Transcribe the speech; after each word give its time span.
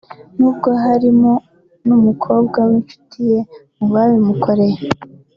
n’ubwo 0.37 0.69
harimo 0.83 1.31
n’umukobwa 1.87 2.59
w’inshuti 2.69 3.19
ye 3.31 3.39
mu 3.77 3.85
babimukoreye 3.93 4.79